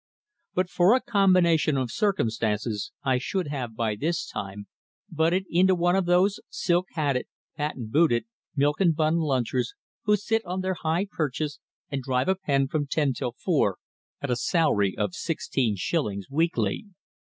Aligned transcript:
But 0.55 0.67
for 0.67 0.95
a 0.95 0.99
combination 0.99 1.77
of 1.77 1.91
circumstances, 1.91 2.91
I 3.03 3.19
should 3.19 3.49
have, 3.49 3.75
by 3.75 3.95
this 3.95 4.25
time, 4.27 4.65
budded 5.11 5.45
into 5.47 5.75
one 5.75 5.95
of 5.95 6.07
those 6.07 6.39
silk 6.49 6.87
hatted, 6.93 7.27
patent 7.55 7.91
booted, 7.91 8.25
milk 8.55 8.81
and 8.81 8.95
bun 8.95 9.17
lunchers 9.17 9.75
who 10.05 10.17
sit 10.17 10.43
on 10.43 10.61
their 10.61 10.73
high 10.81 11.05
perches 11.05 11.59
and 11.91 12.01
drive 12.01 12.29
a 12.29 12.33
pen 12.35 12.67
from 12.67 12.87
ten 12.87 13.13
till 13.13 13.33
four 13.33 13.77
at 14.19 14.31
a 14.31 14.35
salary 14.35 14.97
of 14.97 15.13
sixteen 15.13 15.75
shillings 15.75 16.31
weekly. 16.31 16.87